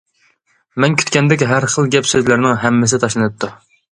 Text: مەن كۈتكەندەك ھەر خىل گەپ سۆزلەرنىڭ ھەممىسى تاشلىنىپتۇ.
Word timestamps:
مەن 0.85 0.95
كۈتكەندەك 1.01 1.43
ھەر 1.51 1.67
خىل 1.75 1.91
گەپ 1.97 2.09
سۆزلەرنىڭ 2.13 2.57
ھەممىسى 2.65 3.03
تاشلىنىپتۇ. 3.07 3.55